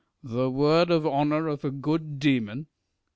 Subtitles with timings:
[0.23, 2.65] The word of honour of a good demon